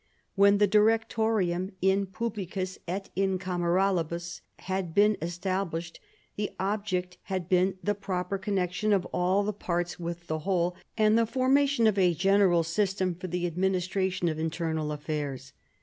When 0.33 0.57
the 0.57 0.67
"Directorium 0.67 1.73
in 1.79 2.07
publicis 2.07 2.79
et 2.87 3.11
in 3.15 3.37
cameralibus" 3.37 4.41
had 4.69 4.95
been 4.95 5.15
established, 5.21 5.99
the 6.37 6.49
object 6.59 7.19
had 7.25 7.47
been 7.47 7.77
the 7.83 7.93
proper 7.93 8.39
connection 8.39 8.93
of 8.93 9.05
all 9.13 9.43
the 9.43 9.53
parts 9.53 9.99
with 9.99 10.25
the 10.25 10.39
whole, 10.39 10.75
and 10.97 11.19
the 11.19 11.27
formation 11.27 11.85
of 11.85 11.99
a 11.99 12.15
general 12.15 12.63
system 12.63 13.13
for 13.13 13.27
the 13.27 13.45
administration 13.45 14.27
of 14.27 14.39
internal 14.39 14.91
affairs. 14.91 15.53